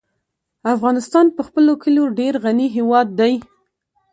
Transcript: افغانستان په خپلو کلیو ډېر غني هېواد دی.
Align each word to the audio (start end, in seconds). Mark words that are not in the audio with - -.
افغانستان 0.75 1.25
په 1.35 1.41
خپلو 1.47 1.71
کلیو 1.83 2.05
ډېر 2.19 2.33
غني 2.43 2.67
هېواد 2.77 3.07
دی. 3.19 3.33